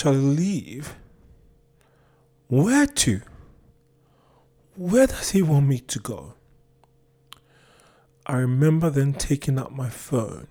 [0.00, 0.94] Shall leave?
[2.48, 3.20] Where to?
[4.74, 6.32] Where does he want me to go?
[8.24, 10.46] I remember then taking out my phone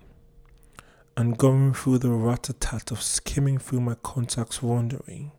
[1.16, 5.32] and going through the rat a tat of skimming through my contacts, wondering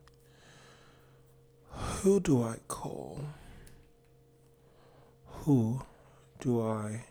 [1.69, 3.21] who do I call?
[5.45, 5.83] Who
[6.41, 7.05] do I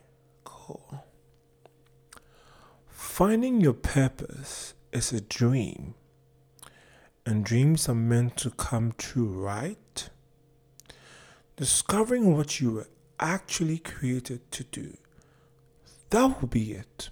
[0.45, 1.07] call?
[2.89, 5.95] Finding your purpose is a dream,
[7.27, 10.11] and dreams are meant to come true, right?
[11.57, 12.89] Discovering what you were
[13.19, 14.97] actually created to do.
[16.11, 17.11] That will be it.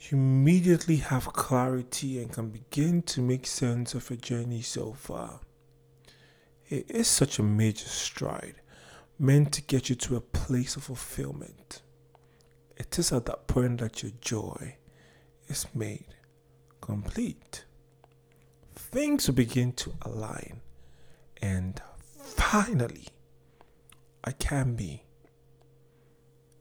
[0.00, 5.40] You immediately have clarity and can begin to make sense of your journey so far.
[6.68, 8.56] It is such a major stride,
[9.18, 11.82] meant to get you to a place of fulfillment.
[12.76, 14.76] It is at that point that your joy
[15.48, 16.06] is made
[16.86, 17.64] complete.
[18.96, 20.62] Things begin to align,
[21.42, 21.82] and
[22.18, 23.08] finally,
[24.24, 25.02] I can be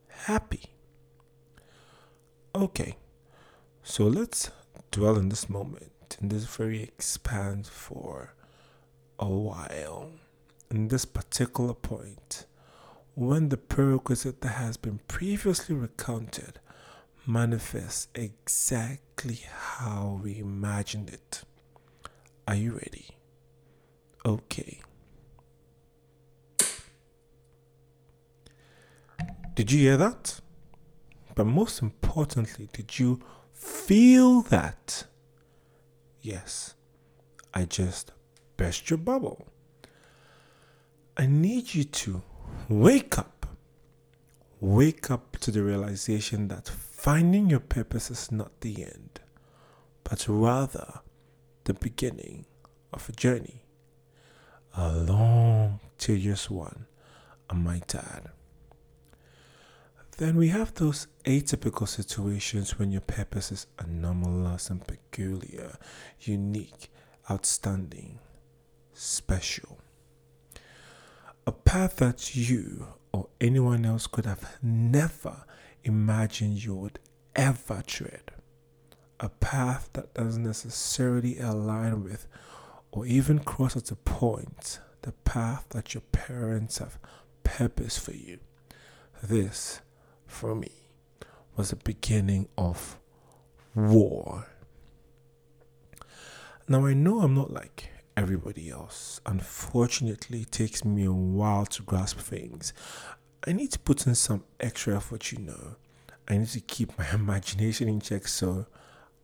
[0.10, 0.74] happy.
[2.54, 2.98] Okay,
[3.84, 4.52] so let's
[4.92, 8.34] dwell in this moment, in this very expanse for
[9.18, 10.12] a while.
[10.70, 12.48] In this particular point,
[13.14, 16.60] when the prerequisite that has been previously recounted
[17.26, 21.46] manifests exactly how we imagined it.
[22.48, 23.08] Are you ready?
[24.26, 24.82] Okay.
[29.56, 30.42] Did you hear that?
[31.34, 33.22] But most importantly, did you
[33.54, 35.06] feel that?
[36.22, 36.76] Yes,
[37.54, 38.12] I just
[38.58, 39.48] burst your bubble.
[41.18, 42.22] I need you to
[42.68, 43.46] wake up.
[44.60, 49.20] Wake up to the realization that finding your purpose is not the end,
[50.04, 51.02] but rather
[51.66, 52.46] the beginning
[52.94, 53.64] of a journey.
[54.78, 56.86] A long, tedious one,
[57.50, 58.30] I might add.
[60.18, 65.78] Then we have those atypical situations when your purpose is anomalous and peculiar,
[66.22, 66.90] unique,
[67.30, 68.20] outstanding,
[68.94, 69.80] special.
[71.46, 75.44] A path that you or anyone else could have never
[75.84, 77.00] imagined you would
[77.36, 78.32] ever tread.
[79.20, 82.28] A path that doesn't necessarily align with
[82.92, 86.98] or even cross at a point the path that your parents have
[87.44, 88.40] purpose for you.
[89.22, 89.82] This
[90.26, 90.72] for me
[91.56, 92.98] was the beginning of
[93.76, 94.48] war.
[96.68, 99.22] Now I know I'm not like everybody else.
[99.26, 102.74] Unfortunately, it takes me a while to grasp things.
[103.48, 105.76] I need to put in some extra effort, you know.
[106.28, 108.66] I need to keep my imagination in check so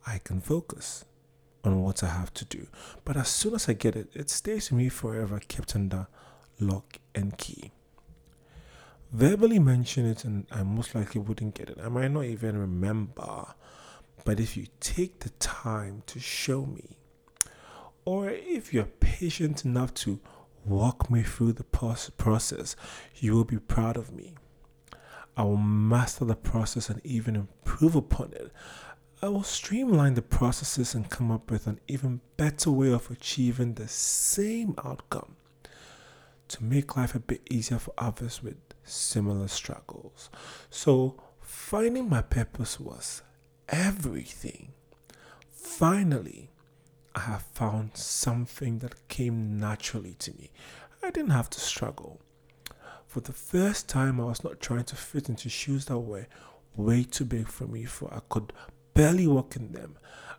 [0.06, 1.04] I can focus
[1.64, 2.66] on what I have to do.
[3.04, 6.08] But as soon as I get it, it stays with me forever, kept under
[6.58, 7.72] lock and key
[9.12, 11.78] verbally mention it and I most likely wouldn't get it.
[11.82, 13.54] I might not even remember.
[14.24, 16.96] But if you take the time to show me,
[18.04, 20.20] or if you're patient enough to
[20.64, 22.76] walk me through the process,
[23.16, 24.34] you will be proud of me.
[25.36, 28.52] I will master the process and even improve upon it.
[29.24, 33.74] I will streamline the processes and come up with an even better way of achieving
[33.74, 35.36] the same outcome
[36.48, 40.28] to make life a bit easier for others with similar struggles.
[40.70, 43.22] So, finding my purpose was
[43.68, 44.72] everything.
[45.52, 46.50] Finally,
[47.14, 50.50] I have found something that came naturally to me.
[51.00, 52.20] I didn't have to struggle.
[53.06, 56.26] For the first time, I was not trying to fit into shoes that were
[56.74, 58.52] way too big for me, for I could
[58.94, 59.96] barely walking them.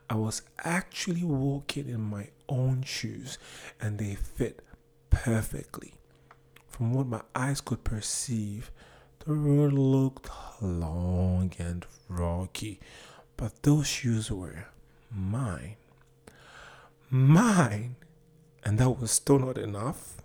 [0.09, 3.38] I was actually walking in my own shoes,
[3.80, 4.62] and they fit
[5.09, 5.94] perfectly.
[6.68, 8.72] From what my eyes could perceive,
[9.25, 10.30] the road looked
[10.62, 12.80] long and rocky,
[13.38, 14.68] but those shoes were
[15.09, 15.75] mine.
[17.09, 17.96] Mine!
[18.64, 20.22] And that was still not enough.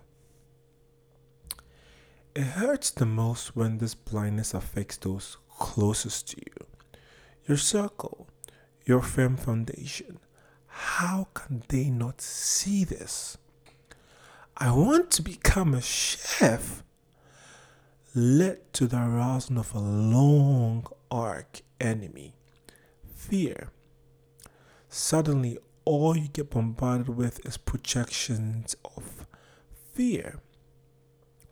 [2.35, 6.65] It hurts the most when this blindness affects those closest to you.
[7.49, 8.27] Your circle,
[8.85, 10.19] your firm foundation.
[10.67, 13.39] How can they not see this?
[14.55, 16.83] I want to become a chef
[18.13, 22.35] led to the arousing of a long arc enemy
[23.15, 23.71] fear.
[24.87, 29.25] Suddenly, all you get bombarded with is projections of
[29.91, 30.39] fear.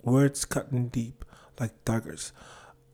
[0.04, 1.26] Words cutting deep
[1.60, 2.34] like daggers,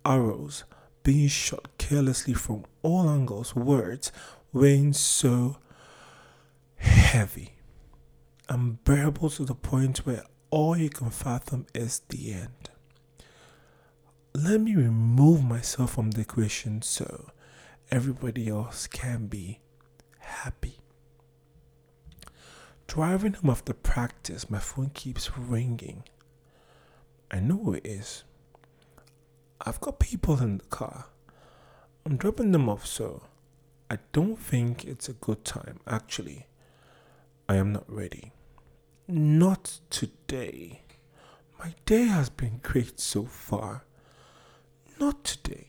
[0.06, 0.64] arrows
[1.04, 4.12] being shot carelessly from all angles, words
[4.52, 5.58] weighing so
[6.76, 7.56] heavy,
[8.50, 12.70] unbearable to the point where all you can fathom is the end.
[14.36, 17.30] Let me remove myself from the equation so
[17.92, 19.60] everybody else can be
[20.20, 20.80] happy.
[22.88, 26.04] Driving home after practice, my phone keeps ringing.
[27.32, 28.24] I know it is.
[29.66, 31.06] I've got people in the car.
[32.06, 33.24] I'm dropping them off, so
[33.90, 35.80] I don't think it's a good time.
[35.88, 36.48] Actually,
[37.48, 38.34] I am not ready.
[39.08, 40.82] Not today.
[41.60, 43.86] My day has been great so far.
[45.00, 45.68] Not today.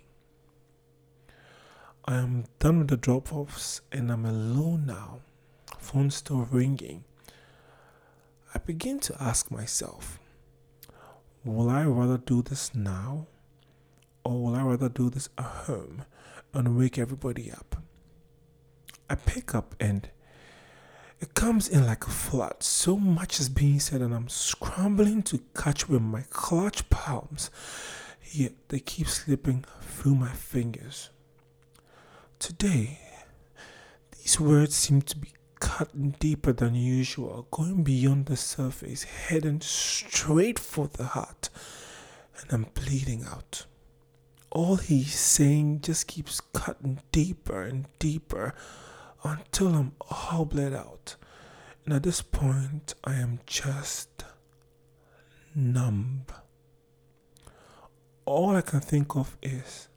[2.04, 5.20] I am done with the drop offs and I'm alone now.
[5.78, 7.04] Phone still ringing.
[8.54, 10.18] I begin to ask myself,
[11.44, 13.26] will I rather do this now
[14.24, 16.04] Oh, or will I rather do this at home
[16.52, 17.76] and wake everybody up?
[19.08, 20.08] I pick up and
[21.20, 22.62] it comes in like a flood.
[22.62, 27.50] So much is being said, and I'm scrambling to catch with my clutch palms.
[28.30, 31.10] Yet they keep slipping through my fingers.
[32.38, 32.98] Today,
[34.16, 35.28] these words seem to be
[35.60, 41.48] cutting deeper than usual, going beyond the surface, heading straight for the heart,
[42.40, 43.66] and I'm bleeding out.
[44.54, 48.54] All he's saying just keeps cutting deeper and deeper
[49.24, 51.16] until I'm all bled out.
[51.84, 54.24] And at this point, I am just
[55.56, 56.26] numb.
[58.26, 59.88] All I can think of is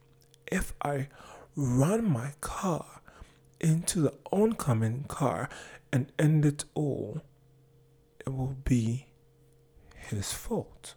[0.50, 1.06] if I
[1.54, 3.00] run my car
[3.60, 5.48] into the oncoming car
[5.92, 7.22] and end it all,
[8.26, 9.06] it will be
[9.94, 10.96] his fault.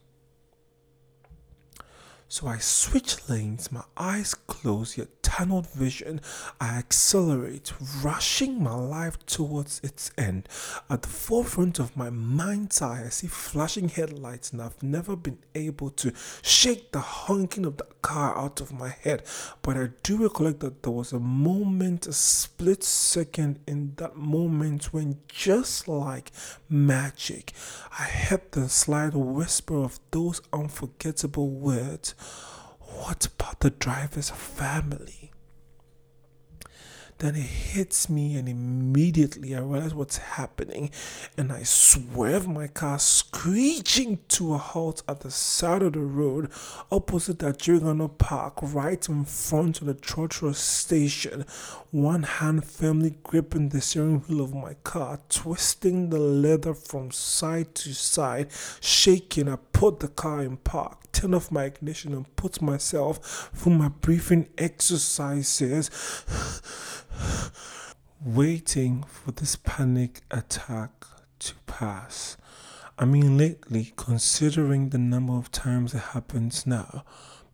[2.31, 6.19] So I switch lanes, my eyes closed yet tunneled vision,
[6.59, 7.71] I accelerate,
[8.03, 10.49] rushing my life towards its end.
[10.89, 15.39] At the forefront of my mind's eye, I see flashing headlights, and I've never been
[15.55, 16.11] able to
[16.41, 19.23] shake the honking of the car out of my head.
[19.61, 24.91] But I do recollect that there was a moment, a split second in that moment
[24.91, 26.31] when, just like
[26.67, 27.53] magic,
[27.97, 32.15] I heard the slight whisper of those unforgettable words.
[33.01, 35.30] What about the driver's family?
[37.21, 40.89] Then it hits me, and immediately I realize what's happening,
[41.37, 46.49] and I swerve my car, screeching to a halt at the side of the road
[46.91, 51.45] opposite the Jirigano Park, right in front of the Church station.
[51.91, 57.75] One hand firmly gripping the steering wheel of my car, twisting the leather from side
[57.75, 58.47] to side,
[58.79, 59.47] shaking.
[59.47, 63.89] I put the car in park, turn off my ignition, and put myself through my
[63.89, 65.91] breathing exercises
[68.23, 71.05] waiting for this panic attack
[71.39, 72.37] to pass.
[72.97, 77.03] I mean, lately, considering the number of times it happens now,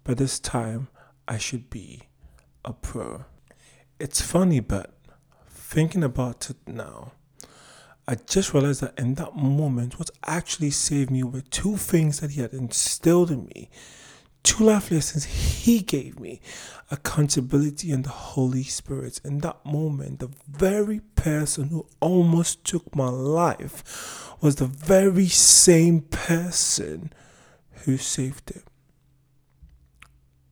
[0.04, 0.89] by this time
[1.27, 2.04] I should be
[2.65, 3.25] a pro.
[4.00, 4.94] It's funny, but
[5.50, 7.13] thinking about it now,
[8.07, 12.31] I just realized that in that moment, what actually saved me were two things that
[12.31, 13.69] he had instilled in me
[14.48, 16.40] two life lessons he gave me
[16.90, 19.20] accountability and the Holy Spirit.
[19.26, 26.00] In that moment, the very person who almost took my life was the very same
[26.00, 27.12] person
[27.84, 28.63] who saved it.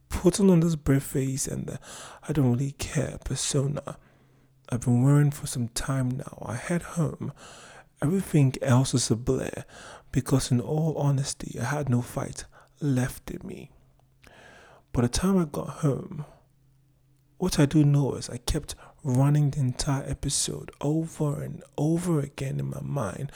[0.09, 1.79] Putting on this brave face and the
[2.27, 3.97] I don't really care persona
[4.67, 7.31] I've been wearing for some time now, I head home.
[8.01, 9.63] Everything else is a blur
[10.11, 12.43] because, in all honesty, I had no fight
[12.81, 13.71] left in me.
[14.95, 16.23] By the time I got home,
[17.37, 22.61] what I do know is I kept running the entire episode over and over again
[22.61, 23.33] in my mind,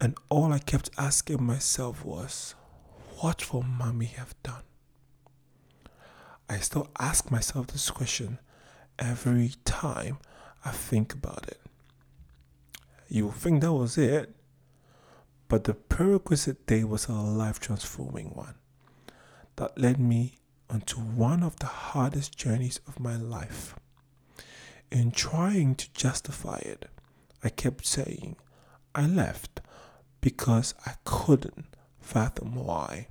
[0.00, 2.54] and all I kept asking myself was,
[3.18, 4.62] What will mommy have done?
[6.48, 8.38] I still ask myself this question
[8.98, 10.16] every time
[10.64, 11.60] I think about it.
[13.10, 14.34] You think that was it,
[15.48, 18.54] but the prerequisite day was a life transforming one
[19.56, 23.74] that led me onto one of the hardest journeys of my life.
[24.90, 26.86] In trying to justify it,
[27.42, 28.36] I kept saying
[28.94, 29.60] I left
[30.20, 31.66] because I couldn't
[32.00, 33.08] fathom why.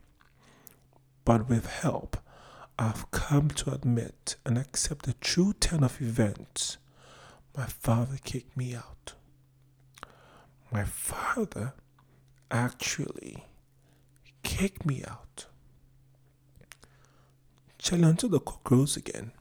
[1.23, 2.17] But with help,
[2.77, 6.77] I've come to admit and accept the true turn of events.
[7.55, 9.13] My father kicked me out.
[10.71, 11.73] My father
[12.51, 13.45] actually
[14.43, 15.45] kicked me out
[17.85, 19.31] Challenge the cock grows again.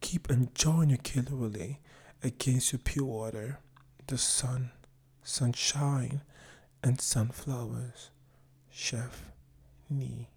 [0.00, 1.76] Keep enjoying your Killer
[2.22, 3.58] against your pure water.
[4.06, 4.70] the sun,
[5.22, 6.22] sunshine,
[6.82, 8.08] and sunflowers.
[8.70, 9.22] Chef
[9.90, 10.28] Nee.